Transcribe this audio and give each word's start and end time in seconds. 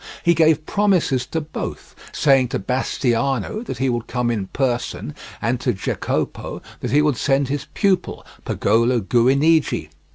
He 0.23 0.33
gave 0.33 0.65
promises 0.65 1.27
to 1.27 1.39
both, 1.39 1.93
saying 2.11 2.47
to 2.47 2.57
Bastiano 2.59 3.61
that 3.63 3.77
he 3.77 3.87
would 3.87 4.07
come 4.07 4.31
in 4.31 4.47
person, 4.47 5.13
and 5.39 5.59
to 5.59 5.73
Jacopo 5.73 6.63
that 6.79 6.89
he 6.89 7.03
would 7.03 7.17
send 7.17 7.49
his 7.49 7.67
pupil, 7.75 8.25
Pagolo 8.43 9.01
Guinigi. 9.01 9.91